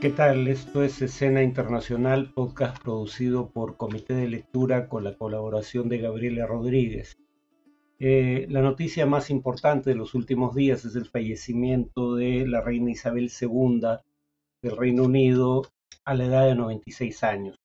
¿Qué 0.00 0.10
tal? 0.10 0.46
Esto 0.46 0.84
es 0.84 1.02
Escena 1.02 1.42
Internacional, 1.42 2.32
podcast 2.32 2.80
producido 2.80 3.50
por 3.50 3.76
Comité 3.76 4.14
de 4.14 4.28
Lectura 4.28 4.88
con 4.88 5.02
la 5.02 5.16
colaboración 5.16 5.88
de 5.88 5.98
Gabriela 5.98 6.46
Rodríguez. 6.46 7.18
Eh, 7.98 8.46
la 8.48 8.62
noticia 8.62 9.06
más 9.06 9.28
importante 9.28 9.90
de 9.90 9.96
los 9.96 10.14
últimos 10.14 10.54
días 10.54 10.84
es 10.84 10.94
el 10.94 11.06
fallecimiento 11.06 12.14
de 12.14 12.46
la 12.46 12.60
reina 12.60 12.92
Isabel 12.92 13.28
II 13.40 13.80
del 14.62 14.76
Reino 14.76 15.02
Unido 15.02 15.62
a 16.04 16.14
la 16.14 16.26
edad 16.26 16.46
de 16.46 16.54
96 16.54 17.24
años. 17.24 17.56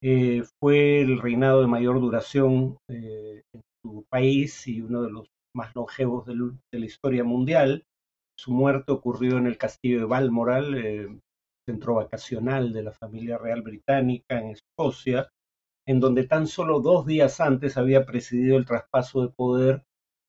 Eh, 0.00 0.44
fue 0.60 1.00
el 1.00 1.18
reinado 1.18 1.60
de 1.60 1.66
mayor 1.66 2.00
duración 2.00 2.76
eh, 2.88 3.42
en 3.52 3.62
su 3.82 4.04
país 4.08 4.68
y 4.68 4.80
uno 4.80 5.02
de 5.02 5.10
los 5.10 5.26
más 5.52 5.74
longevos 5.74 6.24
de, 6.24 6.36
la 6.78 6.86
historia 6.86 7.24
mundial. 7.24 7.82
Su 8.38 8.52
muerte 8.52 8.92
ocurrió 8.92 9.38
en 9.38 9.48
el 9.48 9.58
castillo 9.58 9.98
de 9.98 10.04
Balmoral, 10.04 11.20
centro 11.66 11.94
vacacional 11.94 12.72
de 12.72 12.82
la 12.82 12.92
familia 12.92 13.38
real 13.38 13.62
británica 13.62 14.38
en 14.38 14.50
Escocia, 14.50 15.28
en 15.86 16.00
donde 16.00 16.26
tan 16.26 16.46
solo 16.46 16.80
dos 16.80 17.06
días 17.06 17.40
antes 17.40 17.76
había 17.76 18.04
presidido 18.04 18.56
el 18.56 18.66
traspaso 18.66 19.22
de 19.22 19.32
poder 19.32 19.82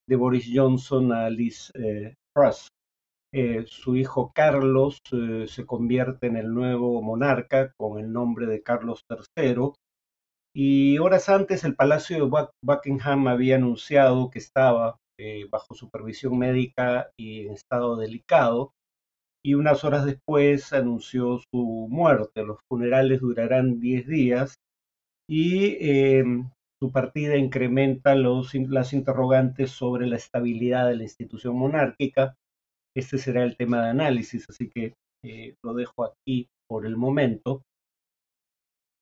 de 0.07 0.15
Boris 0.15 0.49
Johnson 0.53 1.11
a 1.11 1.29
Liz 1.29 1.71
eh, 1.75 2.15
Truss. 2.35 2.67
Eh, 3.33 3.65
su 3.67 3.95
hijo 3.95 4.31
Carlos 4.33 4.99
eh, 5.11 5.45
se 5.47 5.65
convierte 5.65 6.27
en 6.27 6.37
el 6.37 6.53
nuevo 6.53 7.01
monarca 7.01 7.73
con 7.77 7.99
el 7.99 8.11
nombre 8.13 8.45
de 8.45 8.61
Carlos 8.61 9.03
III 9.09 9.73
y 10.53 10.99
horas 10.99 11.27
antes 11.27 11.65
el 11.65 11.75
Palacio 11.75 12.25
de 12.25 12.47
Buckingham 12.63 13.27
había 13.27 13.55
anunciado 13.57 14.29
que 14.29 14.39
estaba 14.39 14.97
bajo 15.49 15.73
supervisión 15.73 16.37
médica 16.37 17.09
y 17.17 17.45
en 17.47 17.53
estado 17.53 17.95
delicado 17.95 18.74
y 19.45 19.53
unas 19.53 19.83
horas 19.83 20.05
después 20.05 20.73
anunció 20.73 21.37
su 21.37 21.87
muerte. 21.87 22.43
Los 22.43 22.57
funerales 22.67 23.21
durarán 23.21 23.79
10 23.79 24.07
días 24.07 24.55
y 25.29 25.77
em, 25.79 26.49
su 26.81 26.91
partida 26.91 27.37
incrementa 27.37 28.15
los, 28.15 28.55
las 28.55 28.91
interrogantes 28.93 29.69
sobre 29.69 30.07
la 30.07 30.15
estabilidad 30.15 30.87
de 30.87 30.95
la 30.95 31.03
institución 31.03 31.55
monárquica. 31.55 32.35
Este 32.97 33.19
será 33.19 33.43
el 33.43 33.55
tema 33.55 33.83
de 33.83 33.89
análisis, 33.91 34.49
así 34.49 34.67
que 34.67 34.95
eh, 35.23 35.53
lo 35.63 35.75
dejo 35.75 36.05
aquí 36.05 36.47
por 36.67 36.87
el 36.87 36.97
momento. 36.97 37.61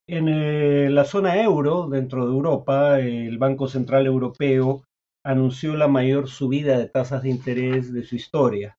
En 0.10 0.28
eh, 0.28 0.90
la 0.90 1.06
zona 1.06 1.42
euro, 1.42 1.88
dentro 1.88 2.26
de 2.26 2.34
Europa, 2.34 3.00
el 3.00 3.38
Banco 3.38 3.70
Central 3.70 4.08
Europeo 4.08 4.84
anunció 5.26 5.78
la 5.78 5.88
mayor 5.88 6.28
subida 6.28 6.78
de 6.78 6.90
tasas 6.90 7.24
de 7.24 7.30
interés 7.30 7.94
de 7.94 8.04
su 8.04 8.18
historia. 8.18 8.76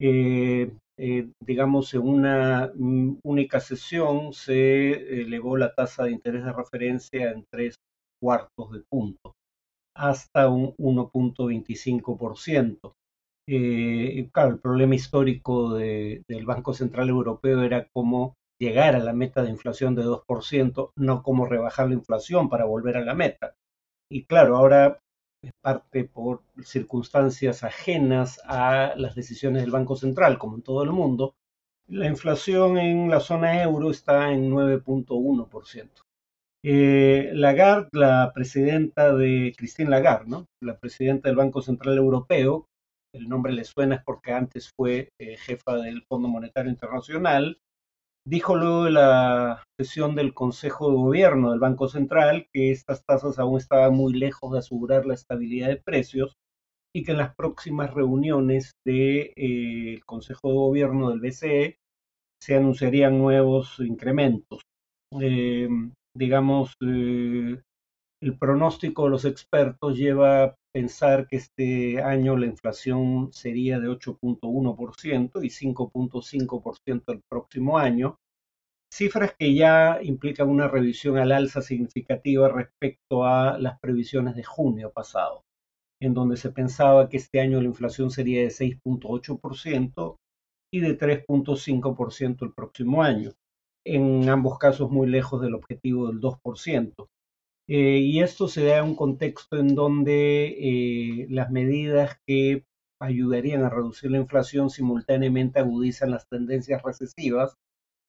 Eh, 0.00 0.72
eh, 0.98 1.30
digamos, 1.44 1.92
en 1.94 2.02
una 2.02 2.72
mm, 2.74 3.18
única 3.24 3.60
sesión 3.60 4.32
se 4.32 5.22
elevó 5.22 5.56
la 5.56 5.74
tasa 5.74 6.04
de 6.04 6.12
interés 6.12 6.44
de 6.44 6.52
referencia 6.52 7.30
en 7.30 7.44
tres 7.50 7.76
cuartos 8.20 8.72
de 8.72 8.82
punto, 8.88 9.34
hasta 9.96 10.48
un 10.48 10.74
1.25%. 10.76 12.94
Eh, 13.46 14.30
claro, 14.32 14.52
el 14.52 14.60
problema 14.60 14.94
histórico 14.94 15.74
del 15.74 16.46
Banco 16.46 16.72
Central 16.72 17.10
Europeo 17.10 17.62
era 17.62 17.86
cómo 17.92 18.34
llegar 18.58 18.94
a 18.94 19.00
la 19.00 19.12
meta 19.12 19.42
de 19.42 19.50
inflación 19.50 19.94
de 19.94 20.04
2%, 20.04 20.92
no 20.96 21.22
cómo 21.22 21.46
rebajar 21.46 21.88
la 21.88 21.94
inflación 21.94 22.48
para 22.48 22.64
volver 22.64 22.96
a 22.96 23.04
la 23.04 23.14
meta. 23.14 23.54
Y 24.10 24.24
claro, 24.24 24.56
ahora 24.56 25.00
parte 25.60 26.04
por 26.04 26.42
circunstancias 26.62 27.64
ajenas 27.64 28.40
a 28.44 28.94
las 28.96 29.14
decisiones 29.14 29.62
del 29.62 29.70
Banco 29.70 29.96
Central, 29.96 30.38
como 30.38 30.56
en 30.56 30.62
todo 30.62 30.82
el 30.82 30.90
mundo, 30.90 31.34
la 31.86 32.06
inflación 32.06 32.78
en 32.78 33.10
la 33.10 33.20
zona 33.20 33.62
euro 33.62 33.90
está 33.90 34.32
en 34.32 34.50
9.1%. 34.50 35.90
Eh, 36.66 37.30
Lagarde, 37.34 37.90
la 37.92 38.32
presidenta 38.34 39.14
de 39.14 39.52
Christine 39.56 39.90
Lagarde, 39.90 40.30
¿no? 40.30 40.46
la 40.60 40.78
presidenta 40.78 41.28
del 41.28 41.36
Banco 41.36 41.60
Central 41.60 41.98
Europeo, 41.98 42.68
el 43.12 43.28
nombre 43.28 43.52
le 43.52 43.64
suena 43.64 43.96
es 43.96 44.02
porque 44.02 44.32
antes 44.32 44.70
fue 44.74 45.10
eh, 45.18 45.36
jefa 45.36 45.76
del 45.76 46.02
Fondo 46.04 46.26
Monetario 46.28 46.70
Internacional, 46.70 47.58
Dijo 48.26 48.56
luego 48.56 48.84
de 48.84 48.90
la 48.90 49.62
sesión 49.78 50.14
del 50.14 50.32
Consejo 50.32 50.88
de 50.90 50.96
Gobierno 50.96 51.50
del 51.50 51.60
Banco 51.60 51.88
Central 51.88 52.46
que 52.52 52.70
estas 52.70 53.04
tasas 53.04 53.38
aún 53.38 53.58
estaban 53.58 53.94
muy 53.94 54.14
lejos 54.14 54.52
de 54.52 54.60
asegurar 54.60 55.04
la 55.04 55.14
estabilidad 55.14 55.68
de 55.68 55.82
precios 55.84 56.34
y 56.96 57.04
que 57.04 57.12
en 57.12 57.18
las 57.18 57.34
próximas 57.34 57.92
reuniones 57.92 58.72
del 58.86 58.96
de, 58.96 59.32
eh, 59.36 60.00
Consejo 60.06 60.48
de 60.48 60.54
Gobierno 60.54 61.10
del 61.10 61.20
BCE 61.20 61.76
se 62.42 62.56
anunciarían 62.56 63.18
nuevos 63.18 63.78
incrementos. 63.80 64.62
Eh, 65.20 65.68
digamos, 66.16 66.74
eh, 66.80 67.60
el 68.24 68.38
pronóstico 68.38 69.04
de 69.04 69.10
los 69.10 69.26
expertos 69.26 69.98
lleva 69.98 70.44
a 70.44 70.54
pensar 70.72 71.28
que 71.28 71.36
este 71.36 72.02
año 72.02 72.38
la 72.38 72.46
inflación 72.46 73.30
sería 73.34 73.78
de 73.78 73.88
8.1% 73.88 75.44
y 75.44 75.50
5.5% 75.50 77.02
el 77.08 77.20
próximo 77.28 77.76
año, 77.76 78.16
cifras 78.90 79.34
que 79.38 79.54
ya 79.54 79.98
implican 80.02 80.48
una 80.48 80.68
revisión 80.68 81.18
al 81.18 81.32
alza 81.32 81.60
significativa 81.60 82.48
respecto 82.48 83.26
a 83.26 83.58
las 83.58 83.78
previsiones 83.78 84.36
de 84.36 84.42
junio 84.42 84.90
pasado, 84.90 85.42
en 86.00 86.14
donde 86.14 86.38
se 86.38 86.50
pensaba 86.50 87.10
que 87.10 87.18
este 87.18 87.40
año 87.40 87.60
la 87.60 87.68
inflación 87.68 88.10
sería 88.10 88.40
de 88.40 88.48
6.8% 88.48 90.16
y 90.72 90.80
de 90.80 90.96
3.5% 90.96 92.42
el 92.42 92.54
próximo 92.54 93.02
año, 93.02 93.32
en 93.86 94.30
ambos 94.30 94.58
casos 94.58 94.90
muy 94.90 95.08
lejos 95.08 95.42
del 95.42 95.54
objetivo 95.54 96.06
del 96.06 96.22
2%. 96.22 97.06
Eh, 97.66 97.98
y 97.98 98.20
esto 98.20 98.46
se 98.46 98.64
da 98.64 98.78
en 98.78 98.84
un 98.84 98.96
contexto 98.96 99.56
en 99.58 99.74
donde 99.74 100.48
eh, 100.48 101.26
las 101.30 101.50
medidas 101.50 102.20
que 102.26 102.64
ayudarían 103.00 103.64
a 103.64 103.70
reducir 103.70 104.10
la 104.10 104.18
inflación 104.18 104.70
simultáneamente 104.70 105.60
agudizan 105.60 106.10
las 106.10 106.28
tendencias 106.28 106.82
recesivas 106.82 107.56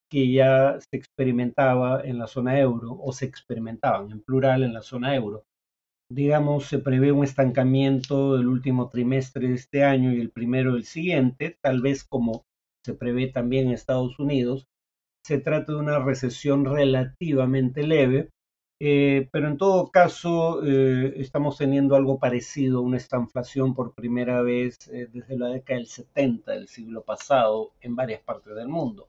que 0.10 0.32
ya 0.32 0.78
se 0.80 0.98
experimentaba 0.98 2.02
en 2.04 2.20
la 2.20 2.28
zona 2.28 2.60
euro 2.60 2.98
o 3.00 3.12
se 3.12 3.26
experimentaban 3.26 4.12
en 4.12 4.22
plural 4.22 4.64
en 4.64 4.74
la 4.74 4.82
zona 4.82 5.16
euro. 5.16 5.46
Digamos, 6.12 6.68
se 6.68 6.80
prevé 6.80 7.12
un 7.12 7.24
estancamiento 7.24 8.38
del 8.38 8.48
último 8.48 8.90
trimestre 8.90 9.48
de 9.48 9.56
este 9.56 9.84
año 9.84 10.14
y 10.14 10.22
el 10.22 10.30
primero 10.30 10.74
del 10.74 10.84
siguiente, 10.84 11.58
tal 11.62 11.82
vez 11.82 12.04
como 12.04 12.46
se 12.86 12.94
prevé 12.94 13.28
también 13.28 13.68
en 13.68 13.74
Estados 13.74 14.20
Unidos. 14.20 14.68
Se 15.26 15.40
trata 15.40 15.72
de 15.72 15.80
una 15.80 15.98
recesión 15.98 16.66
relativamente 16.66 17.88
leve, 17.88 18.30
eh, 18.82 19.30
pero 19.32 19.48
en 19.48 19.58
todo 19.58 19.90
caso, 19.90 20.62
eh, 20.66 21.14
estamos 21.18 21.58
teniendo 21.58 21.96
algo 21.96 22.20
parecido 22.20 22.80
a 22.80 22.82
una 22.82 22.98
estanflación 22.98 23.74
por 23.74 23.94
primera 23.94 24.42
vez 24.42 24.78
eh, 24.90 25.08
desde 25.12 25.38
la 25.38 25.48
década 25.48 25.78
del 25.80 25.88
70 25.88 26.52
del 26.52 26.68
siglo 26.68 27.04
pasado 27.04 27.72
en 27.80 27.96
varias 27.96 28.22
partes 28.22 28.54
del 28.54 28.68
mundo. 28.68 29.08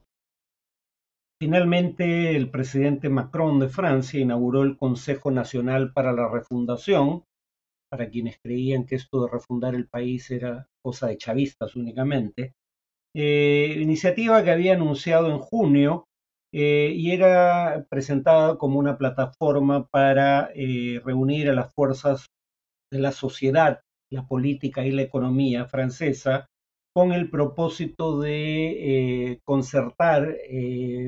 Finalmente, 1.39 2.35
el 2.35 2.49
presidente 2.49 3.09
Macron 3.09 3.59
de 3.59 3.69
Francia 3.69 4.19
inauguró 4.19 4.63
el 4.63 4.77
Consejo 4.77 5.31
Nacional 5.31 5.91
para 5.93 6.13
la 6.13 6.29
Refundación, 6.29 7.23
para 7.91 8.09
quienes 8.09 8.39
creían 8.39 8.85
que 8.85 8.95
esto 8.95 9.23
de 9.23 9.31
refundar 9.31 9.75
el 9.75 9.87
país 9.87 10.31
era 10.31 10.67
cosa 10.81 11.07
de 11.07 11.17
chavistas 11.17 11.75
únicamente, 11.75 12.53
iniciativa 13.13 14.43
que 14.43 14.51
había 14.51 14.73
anunciado 14.73 15.29
en 15.29 15.39
junio 15.39 16.07
eh, 16.59 16.91
y 16.95 17.11
era 17.11 17.85
presentada 17.87 18.57
como 18.57 18.79
una 18.79 18.97
plataforma 18.97 19.85
para 19.85 20.49
eh, 20.55 20.99
reunir 21.05 21.51
a 21.51 21.53
las 21.53 21.71
fuerzas 21.71 22.25
de 22.91 22.97
la 22.97 23.11
sociedad, 23.11 23.81
la 24.11 24.27
política 24.27 24.83
y 24.83 24.89
la 24.89 25.03
economía 25.03 25.65
francesa 25.67 26.47
con 26.95 27.11
el 27.13 27.29
propósito 27.29 28.19
de 28.19 29.33
eh, 29.33 29.39
concertar 29.45 30.35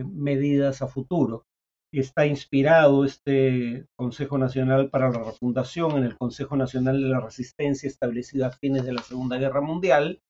medidas 0.05 0.83
a 0.83 0.87
futuro. 0.87 1.45
Está 1.91 2.27
inspirado 2.27 3.03
este 3.03 3.87
Consejo 3.97 4.37
Nacional 4.37 4.91
para 4.91 5.09
la 5.09 5.23
Refundación 5.23 5.97
en 5.97 6.03
el 6.03 6.15
Consejo 6.15 6.57
Nacional 6.57 7.01
de 7.01 7.09
la 7.09 7.21
Resistencia 7.21 7.87
establecido 7.87 8.45
a 8.45 8.51
fines 8.51 8.85
de 8.85 8.93
la 8.93 9.01
Segunda 9.01 9.39
Guerra 9.39 9.61
Mundial, 9.61 10.21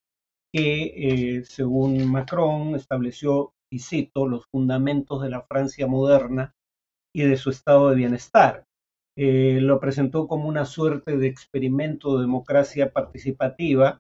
que 0.54 1.44
según 1.46 2.10
Macron 2.10 2.76
estableció 2.76 3.52
y 3.72 3.80
cito, 3.80 4.28
los 4.28 4.46
fundamentos 4.52 5.22
de 5.22 5.30
la 5.30 5.42
Francia 5.44 5.88
moderna 5.88 6.54
y 7.16 7.24
de 7.24 7.38
su 7.38 7.50
estado 7.50 7.90
de 7.90 7.96
bienestar. 7.96 8.66
Eh, 9.18 9.60
lo 9.62 9.80
presentó 9.80 10.28
como 10.28 10.48
una 10.48 10.66
suerte 10.66 11.18
de 11.18 11.28
experimento 11.28 12.16
de 12.16 12.22
democracia 12.22 12.92
participativa, 12.92 14.00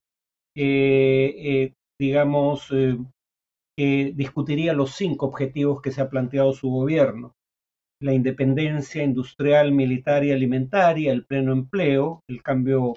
eh, 0.55 1.73
digamos, 1.99 2.69
que 3.77 4.13
discutiría 4.15 4.73
los 4.73 4.91
cinco 4.95 5.25
objetivos 5.25 5.81
que 5.81 5.91
se 5.91 6.01
ha 6.01 6.09
planteado 6.09 6.53
su 6.53 6.69
gobierno. 6.69 7.33
La 8.01 8.13
independencia 8.13 9.03
industrial, 9.03 9.73
militar 9.73 10.23
y 10.23 10.31
alimentaria, 10.31 11.11
el 11.11 11.25
pleno 11.25 11.51
empleo, 11.51 12.21
el 12.29 12.41
cambio, 12.41 12.93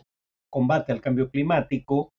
combate 0.51 0.93
al 0.93 1.01
cambio 1.01 1.29
climático, 1.31 2.11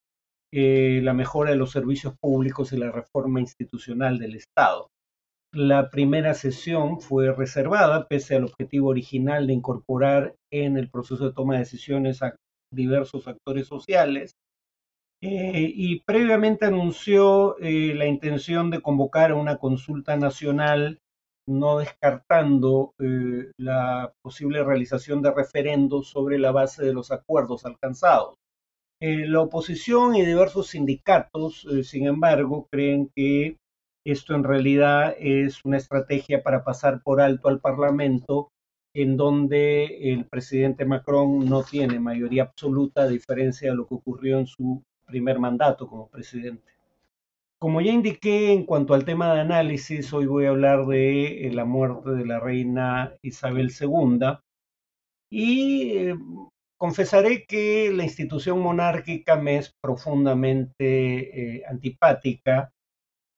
eh, 0.55 1.01
la 1.01 1.15
mejora 1.15 1.49
de 1.49 1.55
los 1.55 1.71
servicios 1.71 2.13
públicos 2.21 2.71
y 2.73 2.77
la 2.77 2.91
reforma 2.91 3.39
institucional 3.39 4.19
del 4.19 4.35
Estado. 4.35 4.91
La 5.51 5.89
primera 5.89 6.35
sesión 6.35 7.01
fue 7.01 7.33
reservada, 7.33 8.07
pese 8.07 8.35
al 8.35 8.43
objetivo 8.43 8.89
original 8.89 9.47
de 9.47 9.53
incorporar 9.53 10.35
en 10.51 10.77
el 10.77 10.91
proceso 10.91 11.25
de 11.25 11.33
toma 11.33 11.53
de 11.53 11.61
decisiones 11.61 12.21
a 12.21 12.35
diversos 12.71 13.27
actores 13.27 13.65
sociales. 13.65 14.33
Eh, 15.23 15.71
y 15.73 16.01
previamente 16.01 16.65
anunció 16.65 17.57
eh, 17.57 17.95
la 17.95 18.05
intención 18.05 18.69
de 18.69 18.81
convocar 18.81 19.31
a 19.31 19.35
una 19.35 19.57
consulta 19.57 20.17
nacional, 20.17 20.99
no 21.47 21.79
descartando 21.79 22.93
la 23.57 24.13
posible 24.21 24.63
realización 24.63 25.23
de 25.23 25.31
referendos 25.31 26.09
sobre 26.09 26.37
la 26.37 26.51
base 26.51 26.85
de 26.85 26.93
los 26.93 27.11
acuerdos 27.11 27.65
alcanzados. 27.65 28.35
La 29.03 29.41
oposición 29.41 30.15
y 30.15 30.25
diversos 30.25 30.67
sindicatos, 30.67 31.67
sin 31.83 32.07
embargo, 32.07 32.67
creen 32.71 33.11
que 33.13 33.57
esto 34.05 34.33
en 34.33 34.43
realidad 34.43 35.15
es 35.19 35.63
una 35.65 35.77
estrategia 35.77 36.41
para 36.41 36.63
pasar 36.63 37.01
por 37.03 37.19
alto 37.19 37.49
al 37.49 37.59
Parlamento, 37.59 38.49
en 38.93 39.17
donde 39.17 40.13
el 40.13 40.25
presidente 40.25 40.85
Macron 40.85 41.45
no 41.49 41.63
tiene 41.63 41.99
mayoría 41.99 42.43
absoluta, 42.43 43.03
a 43.03 43.07
diferencia 43.07 43.71
de 43.71 43.75
lo 43.75 43.87
que 43.87 43.95
ocurrió 43.95 44.39
en 44.39 44.47
su 44.47 44.83
primer 45.05 45.39
mandato 45.39 45.87
como 45.87 46.09
presidente. 46.09 46.71
Como 47.59 47.81
ya 47.81 47.91
indiqué 47.91 48.51
en 48.51 48.65
cuanto 48.65 48.93
al 48.93 49.05
tema 49.05 49.33
de 49.33 49.41
análisis, 49.41 50.11
hoy 50.13 50.25
voy 50.25 50.45
a 50.45 50.49
hablar 50.49 50.85
de 50.85 51.47
eh, 51.47 51.53
la 51.53 51.65
muerte 51.65 52.11
de 52.11 52.25
la 52.25 52.39
reina 52.39 53.13
Isabel 53.21 53.71
II 53.79 54.37
y 55.29 55.97
eh, 55.97 56.15
confesaré 56.83 57.45
que 57.45 57.93
la 57.93 58.03
institución 58.03 58.59
monárquica 58.59 59.37
me 59.37 59.55
es 59.55 59.73
profundamente 59.81 61.55
eh, 61.59 61.63
antipática 61.65 62.73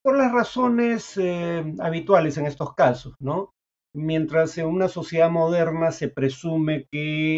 por 0.03 0.17
las 0.17 0.31
razones 0.31 1.15
eh, 1.17 1.63
habituales 1.77 2.39
en 2.39 2.47
estos 2.47 2.73
casos, 2.73 3.13
¿no? 3.19 3.51
Mientras 3.93 4.57
en 4.57 4.65
una 4.65 4.87
sociedad 4.87 5.29
moderna 5.29 5.91
se 5.91 6.09
presume 6.09 6.87
que 6.91 7.37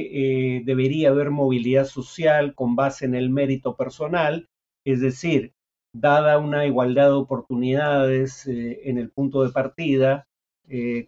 eh, 0.60 0.62
debería 0.64 1.10
haber 1.10 1.30
movilidad 1.30 1.84
social 1.84 2.56
con 2.56 2.78
base 2.78 3.04
en 3.04 3.14
el 3.14 3.30
mérito 3.30 3.76
personal, 3.76 4.48
es 4.86 5.02
decir, 5.02 5.52
dada 5.94 6.40
una 6.40 6.66
igualdad 6.66 7.08
de 7.08 7.16
oportunidades 7.16 8.48
en 8.48 8.98
el 8.98 9.12
punto 9.12 9.44
de 9.44 9.52
partida, 9.52 10.26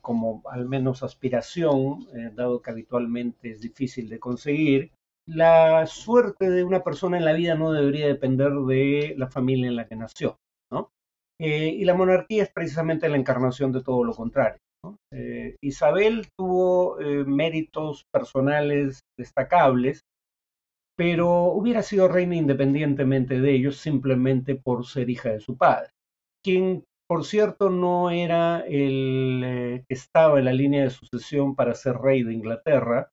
como 0.01 0.41
al 0.49 0.67
menos 0.67 1.03
aspiración, 1.03 2.07
dado 2.35 2.61
que 2.61 2.71
habitualmente 2.71 3.51
es 3.51 3.61
difícil 3.61 4.07
de 4.07 4.19
conseguir, 4.19 4.91
la 5.27 5.85
suerte 5.85 6.49
de 6.49 6.63
una 6.63 6.83
persona 6.83 7.17
en 7.17 7.25
la 7.25 7.33
vida 7.33 7.55
no 7.55 7.71
debería 7.71 8.07
depender 8.07 8.51
de 8.51 9.13
la 9.17 9.27
familia 9.27 9.67
en 9.67 9.75
la 9.75 9.87
que 9.87 9.95
nació. 9.95 10.37
Eh, 11.41 11.69
y 11.69 11.85
la 11.85 11.95
monarquía 11.95 12.43
es 12.43 12.51
precisamente 12.51 13.07
la 13.07 13.15
encarnación 13.15 13.71
de 13.71 13.81
todo 13.81 14.03
lo 14.03 14.13
contrario. 14.13 14.59
Eh, 15.13 15.55
Isabel 15.61 16.27
tuvo 16.37 16.99
eh, 16.99 17.23
méritos 17.25 18.03
personales 18.11 19.01
destacables, 19.17 20.01
pero 20.97 21.45
hubiera 21.45 21.81
sido 21.81 22.09
reina 22.09 22.35
independientemente 22.35 23.39
de 23.39 23.53
ellos 23.53 23.77
simplemente 23.77 24.55
por 24.55 24.85
ser 24.85 25.09
hija 25.09 25.29
de 25.29 25.39
su 25.39 25.55
padre, 25.55 25.91
quien 26.43 26.83
por 27.09 27.25
cierto 27.25 27.71
no 27.71 28.11
era 28.11 28.59
el 28.67 29.83
que 29.87 29.93
estaba 29.95 30.37
en 30.37 30.45
la 30.45 30.53
línea 30.53 30.83
de 30.83 30.91
sucesión 30.91 31.55
para 31.55 31.73
ser 31.73 31.95
rey 31.95 32.21
de 32.21 32.35
Inglaterra, 32.35 33.09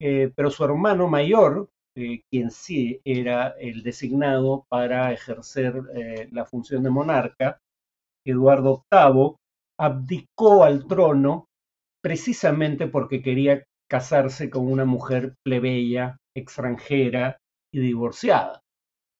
pero 0.00 0.50
su 0.50 0.64
hermano 0.64 1.06
mayor, 1.06 1.68
quien 2.28 2.50
sí 2.50 3.00
era 3.04 3.54
el 3.60 3.84
designado 3.84 4.66
para 4.68 5.12
ejercer 5.12 5.74
la 6.32 6.44
función 6.44 6.82
de 6.82 6.90
monarca, 6.90 7.60
Eduardo 8.26 8.82
VIII, 8.90 9.36
abdicó 9.78 10.64
al 10.64 10.88
trono 10.88 11.46
precisamente 12.02 12.88
porque 12.88 13.22
quería 13.22 13.62
casarse 13.88 14.50
con 14.50 14.66
una 14.66 14.84
mujer 14.84 15.36
plebeya, 15.44 16.16
extranjera 16.36 17.38
y 17.72 17.78
divorciada, 17.78 18.60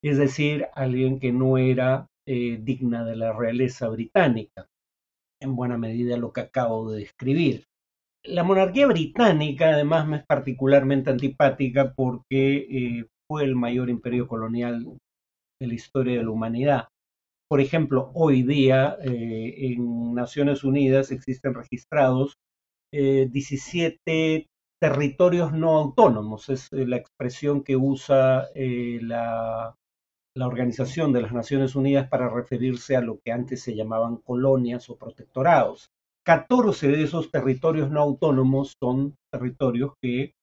es 0.03 0.19
decir, 0.19 0.67
alguien 0.75 1.21
que 1.21 1.31
no 1.31 1.59
era 1.59 2.09
eh, 2.27 2.59
digna 2.61 3.05
de 3.05 3.17
la 3.17 3.33
realeza 3.33 3.89
británica, 3.89 4.67
en 5.41 5.55
buena 5.55 5.79
medida 5.79 6.17
lo 6.17 6.33
que 6.33 6.41
acabo 6.43 6.91
de 6.91 7.01
describir. 7.01 7.65
La 8.27 8.43
monarquía 8.43 8.89
británica 8.89 9.71
además 9.71 10.09
me 10.09 10.17
es 10.17 10.27
particularmente 10.27 11.11
antipática 11.11 11.95
porque 11.95 12.57
eh, 12.57 13.07
fue 13.29 13.45
el 13.45 13.55
mayor 13.55 13.89
imperio 13.89 14.27
colonial 14.27 14.85
de 15.61 15.67
la 15.67 15.75
historia 15.75 16.19
de 16.19 16.25
la 16.25 16.31
humanidad. 16.31 16.89
Por 17.49 17.61
ejemplo, 17.61 18.11
hoy 18.15 18.43
día 18.43 18.97
eh, 19.01 19.55
en 19.73 20.15
Naciones 20.15 20.65
Unidas 20.65 21.13
existen 21.13 21.55
registrados 21.55 22.35
17 22.93 24.01
eh, 24.07 24.47
territorios 24.81 25.53
no 25.53 25.77
autónomos, 25.77 26.49
es 26.49 26.69
la 26.73 26.97
expresión 26.97 27.63
que 27.63 27.77
usa 27.77 28.49
la, 28.55 29.77
la 30.37 30.47
Organización 30.47 31.13
de 31.13 31.23
las 31.23 31.33
Naciones 31.33 31.75
Unidas 31.75 32.09
para 32.09 32.29
referirse 32.29 32.97
a 32.97 33.01
lo 33.01 33.19
que 33.25 33.33
antes 33.33 33.63
se 33.63 33.75
llamaban 33.75 34.17
colonias 34.19 34.89
o 34.91 34.97
protectorados. 34.97 35.91
14 36.25 36.89
de 36.89 37.03
esos 37.03 37.31
territorios 37.31 37.91
no 37.91 38.01
autónomos 38.01 38.77
son 38.81 39.17
territorios 39.33 39.95
que 40.01 40.35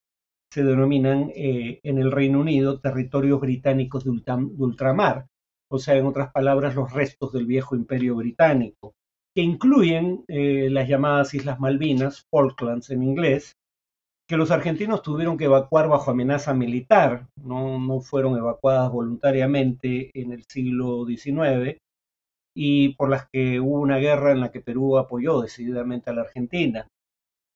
se 0.52 0.64
denominan 0.64 1.32
en 1.34 1.98
el 1.98 2.12
Reino 2.12 2.40
Unido 2.40 2.80
territorios 2.80 3.40
británicos 3.40 4.04
de, 4.04 4.12
ultramar 4.58 5.28
o 5.74 5.80
sea, 5.80 5.96
en 5.96 6.06
otras 6.06 6.32
palabras, 6.32 6.76
los 6.76 6.94
restos 6.94 7.34
del 7.34 7.48
viejo 7.48 7.76
imperio 7.76 8.16
británico, 8.16 8.94
que 9.34 9.42
incluyen 9.42 10.24
eh, 10.28 10.70
las 10.70 10.88
llamadas 10.88 11.34
Islas 11.34 11.60
Malvinas, 11.60 12.28
Falklands 12.30 12.92
en 12.92 13.02
inglés, 13.02 13.56
que 14.28 14.38
los 14.38 14.52
argentinos 14.52 15.02
tuvieron 15.02 15.38
que 15.38 15.46
evacuar 15.46 15.90
bajo 15.90 16.12
amenaza 16.12 16.54
militar, 16.54 17.28
no, 17.36 18.00
fueron 18.02 18.38
evacuadas 18.38 18.92
voluntariamente 18.92 20.12
en 20.14 20.32
el 20.32 20.44
siglo 20.46 21.06
XIX, 21.06 21.78
y 22.56 22.96
por 22.96 23.10
las 23.10 23.28
que 23.32 23.60
hubo 23.60 23.80
una 23.80 23.98
guerra 23.98 24.32
en 24.32 24.40
la 24.40 24.52
que 24.52 24.62
Perú 24.62 24.98
apoyó 24.98 25.42
decididamente 25.42 26.10
a 26.10 26.14
la 26.14 26.22
Argentina. 26.22 26.88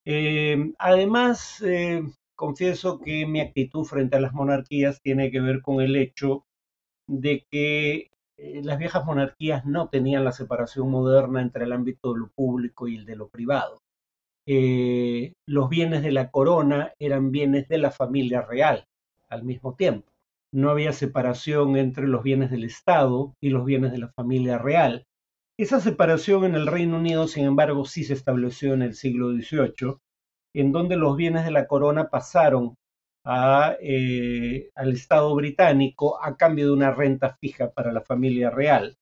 Eh, 0.05 0.73
además, 0.79 1.61
eh, 1.61 2.03
confieso 2.35 2.99
que 2.99 3.25
mi 3.25 3.41
actitud 3.41 3.83
frente 3.83 4.17
a 4.17 4.21
las 4.21 4.33
monarquías 4.33 5.01
tiene 5.01 5.31
que 5.31 5.41
ver 5.41 5.61
con 5.61 5.81
el 5.81 5.95
hecho 5.95 6.45
de 7.07 7.45
que 7.49 8.09
eh, 8.37 8.61
las 8.63 8.77
viejas 8.77 9.05
monarquías 9.05 9.65
no 9.65 9.89
tenían 9.89 10.23
la 10.23 10.31
separación 10.31 10.91
moderna 10.91 11.41
entre 11.41 11.65
el 11.65 11.73
ámbito 11.73 12.13
de 12.13 12.19
lo 12.19 12.29
público 12.35 12.87
y 12.87 12.95
el 12.95 13.05
de 13.05 13.15
lo 13.15 13.29
privado. 13.29 13.79
Eh, 14.49 15.33
los 15.45 15.67
bienes 15.67 16.03
de 16.03 16.11
la 16.13 16.31
corona 16.31 16.93
eran 16.99 17.31
bienes 17.31 17.67
de 17.67 17.79
la 17.79 17.91
familia 17.91 18.41
real 18.41 18.87
al 19.29 19.43
mismo 19.43 19.75
tiempo. 19.75 20.09
No 20.53 20.69
había 20.69 20.93
separación 20.93 21.75
entre 21.75 22.07
los 22.07 22.23
bienes 22.23 22.49
del 22.49 22.63
Estado 22.63 23.35
y 23.41 23.49
los 23.49 23.65
bienes 23.65 23.91
de 23.91 23.97
la 23.97 24.07
familia 24.07 24.57
real. 24.57 25.05
Esa 25.59 25.81
separación 25.81 26.45
en 26.45 26.55
el 26.55 26.67
Reino 26.67 26.97
Unido, 26.97 27.27
sin 27.27 27.43
embargo, 27.43 27.83
sí 27.83 28.05
se 28.05 28.13
estableció 28.13 28.73
en 28.73 28.83
el 28.83 28.93
siglo 28.93 29.31
XVIII, 29.31 29.97
en 30.53 30.71
donde 30.71 30.95
los 30.95 31.17
bienes 31.17 31.43
de 31.43 31.51
la 31.51 31.67
corona 31.67 32.09
pasaron 32.09 32.77
eh, 33.81 34.69
al 34.75 34.93
Estado 34.93 35.35
británico 35.35 36.23
a 36.23 36.37
cambio 36.37 36.67
de 36.67 36.71
una 36.71 36.91
renta 36.91 37.35
fija 37.41 37.71
para 37.71 37.91
la 37.91 38.01
familia 38.01 38.49
real. 38.49 38.97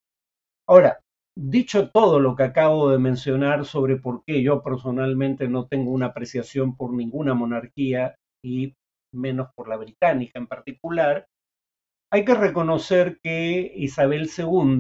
Ahora, 0.68 1.05
dicho 1.36 1.90
todo 1.90 2.20
lo 2.20 2.36
que 2.36 2.44
acabo 2.44 2.90
de 2.90 2.98
mencionar 2.98 3.66
sobre 3.66 3.98
por 3.98 4.24
qué 4.26 4.42
yo 4.42 4.64
personalmente 4.64 5.48
no 5.48 5.68
tengo 5.68 5.92
una 5.92 6.08
apreciación 6.08 6.76
por 6.76 6.94
ninguna 6.94 7.34
monarquía 7.34 8.16
y 8.44 8.74
menos 9.14 9.50
por 9.56 9.68
la 9.68 9.78
británica 9.78 10.40
en 10.40 10.48
particular, 10.48 11.28
hay 12.12 12.24
que 12.24 12.36
reconocer 12.36 13.20
que 13.22 13.74
Isabel 13.76 14.30
II 14.38 14.80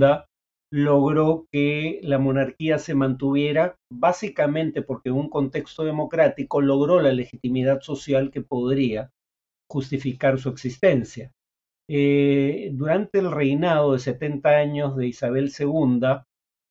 logró 0.72 1.48
que 1.52 2.00
la 2.04 2.18
monarquía 2.18 2.80
se 2.80 2.96
mantuviera 2.96 3.76
básicamente 3.92 4.82
porque 4.82 5.10
en 5.10 5.16
un 5.16 5.30
contexto 5.30 5.84
democrático 5.84 6.62
logró 6.62 7.02
la 7.02 7.12
legitimidad 7.12 7.82
social 7.82 8.32
que 8.32 8.42
podría 8.42 9.10
justificar 9.70 10.40
su 10.40 10.50
existencia. 10.50 11.32
Eh, 11.90 12.72
durante 12.74 13.20
el 13.20 13.32
reinado 13.32 13.94
de 13.94 14.00
70 14.00 14.50
años 14.50 14.96
de 14.98 15.08
Isabel 15.08 15.52
II, 15.58 16.24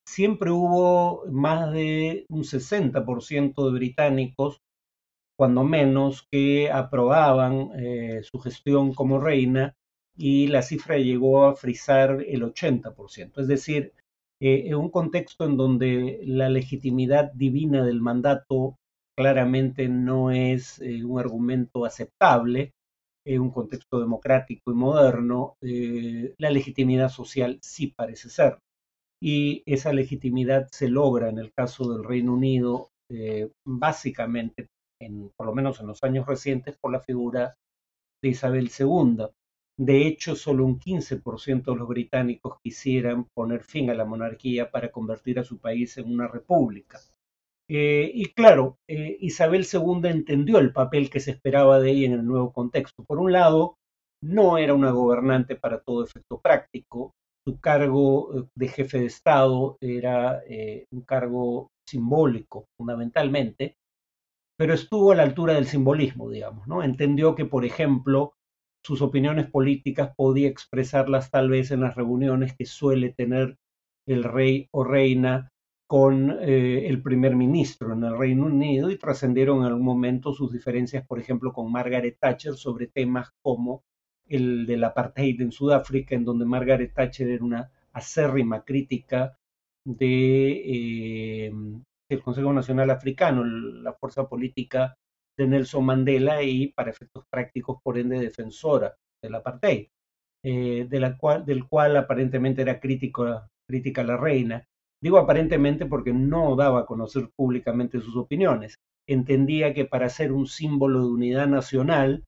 siempre 0.07 0.51
hubo 0.51 1.25
más 1.31 1.73
de 1.73 2.27
un 2.29 2.45
60% 2.45 3.67
de 3.67 3.73
británicos, 3.73 4.61
cuando 5.37 5.65
menos, 5.65 6.27
que 6.31 6.71
aprobaban 6.71 7.71
eh, 7.77 8.23
su 8.23 8.39
gestión 8.39 8.95
como 8.95 9.21
reina 9.21 9.75
y 10.17 10.47
la 10.49 10.63
cifra 10.63 10.97
llegó 10.99 11.47
a 11.47 11.57
frisar 11.57 12.25
el 12.27 12.43
80%. 12.43 13.41
Es 13.41 13.49
decir, 13.49 13.93
eh, 14.41 14.65
en 14.67 14.77
un 14.77 14.91
contexto 14.91 15.45
en 15.45 15.57
donde 15.57 16.21
la 16.25 16.49
legitimidad 16.49 17.33
divina 17.33 17.85
del 17.85 18.01
mandato 18.01 18.77
claramente 19.17 19.89
no 19.89 20.31
es 20.31 20.81
un 20.81 21.19
argumento 21.21 21.85
aceptable, 21.85 22.73
en 23.25 23.41
un 23.41 23.51
contexto 23.51 24.01
democrático 24.01 24.71
y 24.71 24.75
moderno, 24.75 25.57
eh, 25.63 26.35
la 26.39 26.51
legitimidad 26.51 27.09
social 27.09 27.59
sí 27.63 27.89
parece 27.89 28.29
ser. 28.29 28.59
Y 29.27 29.63
esa 29.65 29.95
legitimidad 29.95 30.69
se 30.71 30.87
logra 30.87 31.31
en 31.31 31.39
el 31.39 31.51
caso 31.55 31.91
del 31.91 32.05
Reino 32.05 32.35
Unido 32.35 32.91
eh, 33.11 33.49
básicamente, 33.67 34.69
en, 35.01 35.31
por 35.35 35.47
lo 35.47 35.55
menos 35.55 35.81
en 35.81 35.87
los 35.87 36.05
años 36.05 36.27
recientes, 36.27 36.77
por 36.77 36.93
la 36.93 37.01
figura 37.01 37.55
de 38.23 38.29
Isabel 38.29 38.71
II. 38.79 39.25
De 39.79 40.07
hecho, 40.07 40.37
solo 40.37 40.67
un 40.67 40.79
15% 40.79 41.73
de 41.73 41.79
los 41.79 41.89
británicos 41.89 42.59
quisieran 42.63 43.25
poner 43.35 43.63
fin 43.63 43.89
a 43.89 43.95
la 43.95 44.05
monarquía 44.05 44.71
para 44.71 44.93
convertir 44.93 45.39
a 45.39 45.45
su 45.45 45.59
país 45.59 45.97
en 45.97 46.13
una 46.13 46.29
república. 46.29 47.01
Eh, 47.71 48.11
y 48.13 48.27
claro, 48.35 48.77
eh, 48.87 49.17
Isabel 49.21 49.65
II 49.73 50.07
entendió 50.07 50.59
el 50.59 50.75
papel 50.75 51.09
que 51.09 51.21
se 51.21 51.31
esperaba 51.31 51.81
de 51.81 51.93
ella 51.93 52.09
en 52.09 52.13
el 52.13 52.27
nuevo 52.27 52.53
contexto. 52.53 53.05
Por 53.05 53.19
un 53.19 53.33
lado, 53.33 53.79
no 54.23 54.59
era 54.59 54.75
una 54.75 54.91
gobernante 54.91 55.57
para 55.57 55.81
todo 55.81 56.05
efecto 56.05 56.43
práctico. 56.43 57.15
Su 57.47 57.61
cargo 57.61 58.39
eh, 58.39 58.45
de 58.55 58.69
jefe 58.69 59.01
de 59.01 59.07
Estado 59.07 59.77
era 59.81 60.43
un 60.91 61.03
cargo 61.03 61.71
simbólico, 61.87 62.67
fundamentalmente, 62.77 63.77
pero 64.57 64.75
estuvo 64.75 65.13
a 65.13 65.17
la 65.17 65.25
altura 65.25 65.55
del 65.55 65.67
simbolismo, 65.67 66.31
digamos, 66.31 66.67
¿no? 66.67 66.83
Entendió 66.83 67.35
que, 67.35 67.45
por 67.45 67.65
ejemplo, 67.65 68.35
sus 68.85 69.03
opiniones 69.03 69.51
políticas 69.51 70.13
podía 70.15 70.49
expresarlas 70.49 71.31
tal 71.31 71.49
vez 71.49 71.71
en 71.71 71.81
las 71.81 71.97
reuniones 71.97 72.55
que 72.57 72.67
suele 72.67 73.13
tener 73.13 73.57
el 74.07 74.25
rey 74.25 74.69
o 74.73 74.85
reina 74.85 75.51
con 75.87 76.31
eh, 76.43 76.87
el 76.89 77.03
primer 77.03 77.35
ministro 77.35 77.93
en 77.93 78.05
el 78.05 78.17
Reino 78.17 78.47
Unido 78.47 78.91
y 78.91 78.99
trascendieron 78.99 79.59
en 79.61 79.67
algún 79.67 79.85
momento 79.85 80.33
sus 80.33 80.53
diferencias, 80.53 81.07
por 81.07 81.19
ejemplo, 81.19 81.53
con 81.53 81.71
Margaret 81.73 82.17
Thatcher 82.21 82.55
sobre 82.55 82.87
temas 82.87 83.31
como 83.43 83.83
el 84.29 84.67
del 84.67 84.85
apartheid 84.85 85.41
en 85.41 85.53
Sudáfrica, 85.53 86.15
en 86.15 86.25
donde 86.25 86.45
Margaret 86.45 86.93
Thatcher 86.93 87.29
era 87.29 87.45
una 87.45 87.71
acérrima 87.93 88.65
crítica 88.65 89.37
eh, 90.01 91.53
del 92.09 92.23
Consejo 92.23 92.53
Nacional 92.53 92.91
Africano, 92.91 93.45
la 93.45 93.93
fuerza 93.93 94.29
política 94.29 94.97
de 95.37 95.47
Nelson 95.47 95.85
Mandela 95.85 96.43
y 96.43 96.69
para 96.69 96.91
efectos 96.91 97.25
prácticos, 97.31 97.79
por 97.83 97.99
ende, 97.99 98.19
defensora 98.19 98.95
del 99.23 99.35
apartheid, 99.35 99.89
eh, 100.45 100.87
de 100.89 101.01
la 101.01 101.17
cual, 101.17 101.45
del 101.45 101.67
cual 101.67 101.97
aparentemente 101.97 102.63
era 102.63 102.81
crítica 102.81 104.05
la 104.05 104.17
reina. 104.17 104.65
Digo 105.03 105.19
aparentemente 105.19 105.87
porque 105.87 106.13
no 106.13 106.57
daba 106.57 106.81
a 106.81 106.87
conocer 106.87 107.29
públicamente 107.37 108.01
sus 108.01 108.17
opiniones. 108.17 108.77
Entendía 109.07 109.75
que 109.75 109.85
para 109.85 110.09
ser 110.09 110.33
un 110.33 110.47
símbolo 110.47 111.01
de 111.01 111.13
unidad 111.13 111.47
nacional 111.47 112.25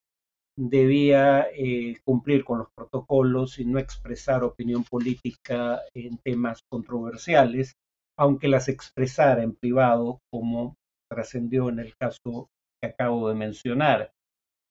debía 0.57 1.47
eh, 1.55 1.97
cumplir 2.05 2.45
con 2.45 2.59
los 2.59 2.69
protocolos 2.75 3.59
y 3.59 3.65
no 3.65 3.79
expresar 3.79 4.43
opinión 4.43 4.85
política 4.85 5.81
en 5.95 6.19
temas 6.19 6.63
controversiales, 6.71 7.75
aunque 8.19 8.49
las 8.49 8.69
expresara 8.69 9.43
en 9.43 9.55
privado, 9.55 10.21
como 10.31 10.77
trascendió 11.11 11.69
en 11.69 11.81
el 11.81 11.95
caso 11.97 12.49
que 12.81 12.89
acabo 12.89 13.29
de 13.29 13.35
mencionar. 13.35 14.13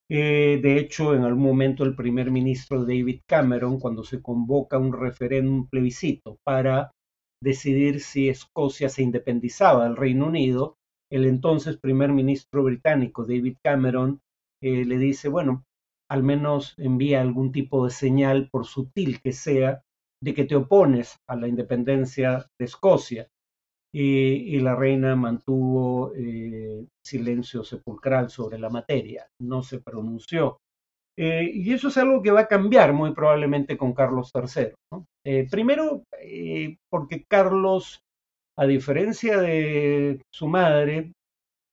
Eh, 0.09 0.59
de 0.61 0.77
hecho, 0.77 1.15
en 1.15 1.23
algún 1.23 1.43
momento 1.43 1.83
el 1.83 1.95
primer 1.95 2.29
ministro 2.29 2.85
David 2.85 3.21
Cameron, 3.27 3.79
cuando 3.79 4.03
se 4.03 4.21
convoca 4.21 4.77
un 4.77 4.93
referéndum 4.93 5.67
plebiscito 5.67 6.37
para 6.43 6.91
decidir 7.41 8.01
si 8.01 8.29
Escocia 8.29 8.89
se 8.89 9.03
independizaba 9.03 9.83
del 9.83 9.95
Reino 9.95 10.27
Unido, 10.27 10.75
el 11.11 11.25
entonces 11.25 11.77
primer 11.77 12.11
ministro 12.11 12.63
británico 12.63 13.25
David 13.25 13.57
Cameron 13.63 14.19
eh, 14.61 14.85
le 14.85 14.97
dice, 14.97 15.29
bueno, 15.29 15.63
al 16.09 16.23
menos 16.23 16.75
envía 16.77 17.21
algún 17.21 17.51
tipo 17.51 17.85
de 17.85 17.91
señal, 17.91 18.49
por 18.51 18.65
sutil 18.65 19.21
que 19.21 19.31
sea, 19.31 19.81
de 20.21 20.33
que 20.33 20.45
te 20.45 20.55
opones 20.55 21.17
a 21.27 21.35
la 21.35 21.47
independencia 21.47 22.45
de 22.59 22.65
Escocia. 22.65 23.27
Y, 23.93 24.59
la 24.59 24.75
reina 24.75 25.15
mantuvo 25.15 26.11
eh, 26.15 26.85
silencio 27.01 27.63
sepulcral 27.63 28.29
sobre 28.29 28.59
la 28.59 28.69
materia, 28.69 29.25
no 29.39 29.63
se 29.63 29.79
pronunció. 29.79 30.57
Eh, 31.17 31.49
y 31.53 31.71
eso 31.71 31.87
es 31.87 31.97
algo 31.97 32.21
que 32.21 32.31
va 32.31 32.41
a 32.41 32.47
cambiar 32.47 32.91
muy 32.91 33.13
probablemente 33.13 33.77
con 33.77 33.93
Carlos 33.93 34.33
III. 34.35 34.73
Eh, 35.23 35.47
primero, 35.49 36.03
porque 36.89 37.23
Carlos, 37.25 38.01
a 38.57 38.65
diferencia 38.65 39.39
de 39.39 40.21
su 40.29 40.49
madre, 40.49 41.13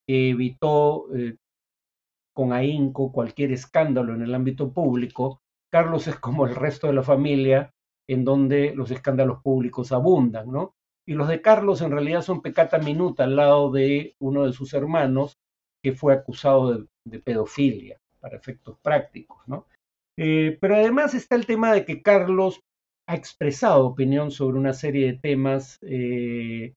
evitó 0.06 1.08
con 2.34 2.52
ahínco 2.52 3.12
cualquier 3.12 3.52
escándalo 3.52 4.14
en 4.14 4.22
el 4.22 4.34
ámbito 4.34 4.72
público, 4.72 5.40
Carlos 5.70 6.06
es 6.06 6.16
como 6.16 6.46
el 6.46 6.54
resto 6.54 6.86
de 6.86 6.92
la 6.94 7.02
familia 7.02 7.70
en 8.08 8.24
donde 8.24 8.74
los 8.74 8.90
escándalos 8.90 9.42
públicos 9.42 9.92
abundan, 9.92 10.50
¿no? 10.50 10.74
Y 11.06 11.14
los 11.14 11.28
de 11.28 11.40
Carlos 11.40 11.80
en 11.82 11.90
realidad 11.90 12.22
son 12.22 12.42
pecata 12.42 12.78
minuta 12.78 13.24
al 13.24 13.36
lado 13.36 13.70
de 13.70 14.14
uno 14.20 14.44
de 14.44 14.52
sus 14.52 14.74
hermanos 14.74 15.38
que 15.82 15.92
fue 15.92 16.12
acusado 16.12 16.86
de 17.04 17.18
pedofilia 17.18 17.98
para 18.20 18.36
efectos 18.36 18.78
prácticos, 18.82 19.38
¿no? 19.46 19.66
Eh, 20.16 20.58
pero 20.60 20.76
además 20.76 21.14
está 21.14 21.36
el 21.36 21.46
tema 21.46 21.72
de 21.72 21.84
que 21.84 22.02
Carlos 22.02 22.60
ha 23.08 23.16
expresado 23.16 23.86
opinión 23.86 24.30
sobre 24.30 24.58
una 24.58 24.72
serie 24.72 25.06
de 25.06 25.18
temas 25.18 25.78
eh, 25.82 26.74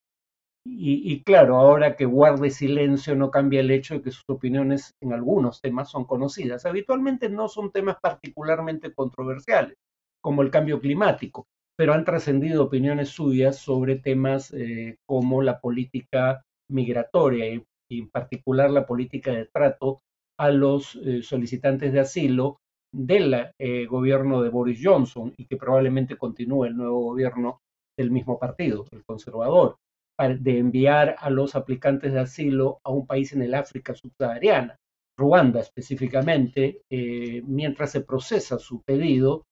y, 0.67 1.22
claro, 1.22 1.57
ahora 1.57 1.95
que 1.95 2.05
guarde 2.05 2.50
silencio 2.50 3.15
no 3.15 3.29
cambia 3.29 3.60
el 3.60 3.69
hecho 3.69 3.93
de 3.93 4.01
que 4.01 4.12
sus 4.12 4.25
opiniones 4.27 4.95
en 5.00 5.13
algunos 5.13 5.62
temas 5.62 5.91
son 5.91 6.05
conocidas. 6.05 6.65
Habitualmente 6.65 7.29
no 7.29 7.48
son 7.48 7.72
temas 7.72 7.98
particularmente 8.01 8.91
controversiales, 8.91 9.77
como 10.22 10.41
el 10.41 10.50
cambio 10.50 10.81
climático, 10.81 11.45
pero 11.77 11.93
han 11.93 12.03
trascendido 12.03 12.63
opiniones 12.63 13.10
suyas 13.10 13.57
sobre 13.57 13.98
temas 13.98 14.51
eh, 14.53 14.98
como 15.05 15.43
la 15.43 15.60
política 15.60 16.41
migratoria 16.72 17.48
y, 17.48 17.63
en 17.91 18.10
particular 18.10 18.72
la 18.72 18.88
política 18.88 19.31
de 19.31 19.45
trato 19.45 20.01
a 20.39 20.50
los 20.50 20.95
eh, 20.95 21.22
solicitantes 21.22 21.93
de 21.93 22.00
asilo 22.00 22.57
del 22.91 23.51
eh, 23.60 23.86
gobierno 23.86 24.41
de 24.41 24.50
Boris 24.50 24.81
Johnson 24.84 25.31
y 25.38 25.45
que 25.45 25.57
probablemente 25.57 26.17
continúe 26.17 26.65
el 26.65 26.77
nuevo 26.77 27.01
gobierno 27.03 27.60
del 27.98 28.10
mismo 28.10 28.39
partido, 28.39 28.86
el 28.91 29.05
conservador, 29.05 29.77
de 30.17 30.60
enviar 30.60 31.15
a 31.19 31.29
los 31.29 31.55
aplicantes 31.55 32.13
de 32.13 32.19
asilo 32.19 32.79
a 32.84 32.91
un 32.91 33.05
país 33.05 33.34
en 33.34 33.41
el 33.41 33.53
África 33.53 33.93
subsahariana, 33.93 34.77
Ruanda 35.17 35.62
específicamente, 35.62 36.81
eh, 36.89 37.41
mientras 37.45 37.91
se 37.91 38.01
procesa 38.01 38.57
su 38.60 38.81
pedido, 38.81 39.45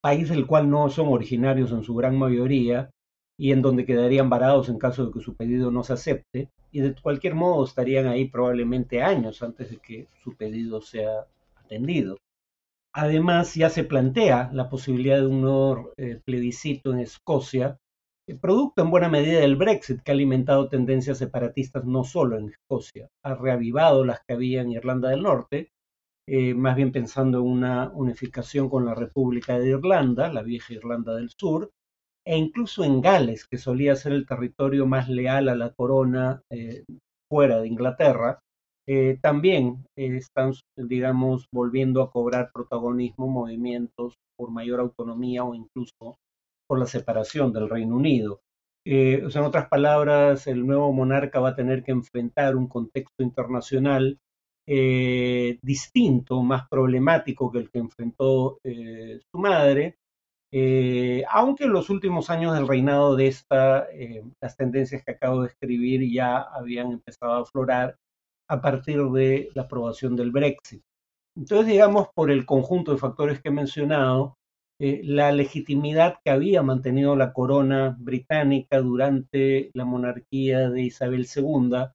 país 0.00 0.28
del 0.28 0.46
cual 0.46 0.70
no 0.70 0.88
son 0.88 1.08
originarios 1.08 1.72
en 1.72 1.82
su 1.82 1.94
gran 1.94 2.16
mayoría, 2.16 2.90
y 3.38 3.52
en 3.52 3.62
donde 3.62 3.86
quedarían 3.86 4.28
varados 4.28 4.68
en 4.68 4.78
caso 4.78 5.06
de 5.06 5.12
que 5.12 5.20
su 5.20 5.34
pedido 5.34 5.70
no 5.70 5.84
se 5.84 5.92
acepte 5.92 6.50
y 6.72 6.80
de 6.80 6.94
cualquier 6.94 7.34
modo 7.34 7.64
estarían 7.64 8.06
ahí 8.06 8.28
probablemente 8.28 9.00
años 9.00 9.42
antes 9.42 9.70
de 9.70 9.78
que 9.78 10.08
su 10.22 10.34
pedido 10.36 10.80
sea 10.80 11.26
atendido. 11.56 12.16
Además, 12.92 13.54
ya 13.54 13.70
se 13.70 13.84
plantea 13.84 14.50
la 14.52 14.68
posibilidad 14.68 15.18
de 15.18 15.26
un 15.26 15.40
nuevo 15.42 15.92
eh, 15.96 16.20
plebiscito 16.24 16.92
en 16.92 16.98
Escocia, 16.98 17.78
producto 18.36 18.82
en 18.82 18.90
buena 18.90 19.08
medida 19.08 19.40
del 19.40 19.56
Brexit, 19.56 20.02
que 20.02 20.10
ha 20.10 20.14
alimentado 20.14 20.68
tendencias 20.68 21.18
separatistas 21.18 21.84
no 21.84 22.04
solo 22.04 22.36
en 22.36 22.50
Escocia, 22.50 23.08
ha 23.24 23.34
reavivado 23.34 24.04
las 24.04 24.20
que 24.26 24.34
había 24.34 24.60
en 24.60 24.70
Irlanda 24.70 25.08
del 25.08 25.22
Norte, 25.22 25.70
eh, 26.28 26.52
más 26.54 26.76
bien 26.76 26.92
pensando 26.92 27.38
en 27.38 27.44
una 27.44 27.90
unificación 27.94 28.68
con 28.68 28.84
la 28.84 28.94
República 28.94 29.58
de 29.58 29.70
Irlanda, 29.70 30.30
la 30.30 30.42
vieja 30.42 30.74
Irlanda 30.74 31.14
del 31.14 31.30
Sur, 31.30 31.70
e 32.26 32.36
incluso 32.36 32.84
en 32.84 33.00
Gales, 33.00 33.46
que 33.46 33.56
solía 33.56 33.96
ser 33.96 34.12
el 34.12 34.26
territorio 34.26 34.84
más 34.86 35.08
leal 35.08 35.48
a 35.48 35.54
la 35.54 35.72
corona 35.72 36.42
eh, 36.50 36.84
fuera 37.30 37.60
de 37.60 37.68
Inglaterra, 37.68 38.40
eh, 38.86 39.18
también 39.22 39.86
están, 39.96 40.52
digamos, 40.76 41.46
volviendo 41.52 42.02
a 42.02 42.10
cobrar 42.10 42.50
protagonismo 42.52 43.26
movimientos 43.28 44.14
por 44.36 44.50
mayor 44.50 44.80
autonomía 44.80 45.44
o 45.44 45.54
incluso 45.54 46.16
por 46.68 46.78
la 46.78 46.86
separación 46.86 47.52
del 47.52 47.68
Reino 47.68 47.96
Unido. 47.96 48.42
Eh, 48.86 49.22
o 49.24 49.30
sea, 49.30 49.40
en 49.42 49.48
otras 49.48 49.68
palabras, 49.68 50.46
el 50.46 50.66
nuevo 50.66 50.92
monarca 50.92 51.40
va 51.40 51.50
a 51.50 51.56
tener 51.56 51.82
que 51.82 51.92
enfrentar 51.92 52.56
un 52.56 52.68
contexto 52.68 53.22
internacional 53.22 54.18
distinto, 55.62 56.42
más 56.42 56.68
problemático 56.68 57.50
que 57.50 57.58
el 57.58 57.70
que 57.70 57.78
enfrentó 57.78 58.58
su 58.62 59.38
madre, 59.38 59.96
eh, 60.50 61.24
aunque 61.30 61.64
en 61.64 61.72
los 61.72 61.90
últimos 61.90 62.30
años 62.30 62.54
del 62.54 62.66
reinado 62.66 63.16
de 63.16 63.26
esta, 63.26 63.86
eh, 63.92 64.24
las 64.40 64.56
tendencias 64.56 65.04
que 65.04 65.12
acabo 65.12 65.42
de 65.42 65.48
escribir 65.48 66.10
ya 66.10 66.38
habían 66.38 66.92
empezado 66.92 67.32
a 67.32 67.40
aflorar 67.42 67.96
a 68.48 68.60
partir 68.62 69.02
de 69.10 69.50
la 69.54 69.62
aprobación 69.62 70.16
del 70.16 70.30
Brexit. 70.30 70.82
Entonces, 71.36 71.66
digamos, 71.66 72.08
por 72.14 72.30
el 72.30 72.46
conjunto 72.46 72.92
de 72.92 72.98
factores 72.98 73.40
que 73.40 73.50
he 73.50 73.52
mencionado, 73.52 74.36
eh, 74.78 75.00
la 75.04 75.32
legitimidad 75.32 76.18
que 76.24 76.30
había 76.30 76.62
mantenido 76.62 77.16
la 77.16 77.32
corona 77.32 77.96
británica 77.98 78.80
durante 78.80 79.70
la 79.74 79.84
monarquía 79.84 80.70
de 80.70 80.82
Isabel 80.82 81.26
II 81.34 81.86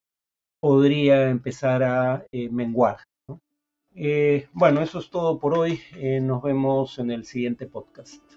podría 0.60 1.30
empezar 1.30 1.84
a 1.84 2.26
menguar. 2.52 2.98
bueno, 4.54 4.82
eso 4.82 5.00
es 5.00 5.10
todo 5.10 5.40
por 5.40 5.58
hoy. 5.58 5.80
nos 6.22 6.42
vemos 6.42 7.00
en 7.00 7.12
el 7.12 7.26
siguiente 7.26 7.68
podcast. 7.68 8.33